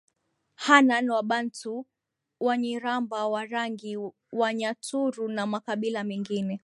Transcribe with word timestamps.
Hanan 0.65 1.05
Wabantu 1.13 1.73
Wanyiramba 2.45 3.19
Warangi 3.33 3.93
Wanyaturu 4.33 5.27
na 5.29 5.45
makabila 5.47 6.03
mengine 6.03 6.59